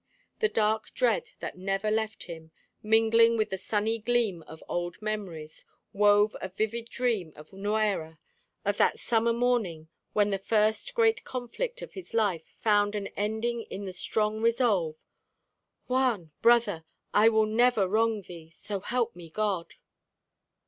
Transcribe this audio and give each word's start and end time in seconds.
The 0.39 0.49
dark 0.49 0.95
dread 0.95 1.29
that 1.41 1.59
never 1.59 1.91
left 1.91 2.23
him, 2.23 2.49
mingling 2.81 3.37
with 3.37 3.51
the 3.51 3.57
sunny 3.59 3.99
gleam 3.99 4.41
of 4.47 4.63
old 4.67 4.99
memories, 4.99 5.63
wove 5.93 6.35
a 6.41 6.49
vivid 6.49 6.89
dream 6.89 7.33
of 7.35 7.53
Nuera, 7.53 8.17
and 8.17 8.17
of 8.65 8.77
that 8.77 8.97
summer 8.97 9.31
morning 9.31 9.89
when 10.13 10.31
the 10.31 10.39
first 10.39 10.95
great 10.95 11.23
conflict 11.23 11.83
of 11.83 11.93
his 11.93 12.15
life 12.15 12.47
found 12.59 12.95
an 12.95 13.09
ending 13.09 13.61
in 13.69 13.85
the 13.85 13.93
strong 13.93 14.41
resolve, 14.41 15.03
"Juan, 15.85 16.31
brother! 16.41 16.83
I 17.13 17.29
will 17.29 17.45
never 17.45 17.87
wrong 17.87 18.23
thee, 18.23 18.49
so 18.49 18.79
help 18.79 19.15
me 19.15 19.29
God!" 19.29 19.75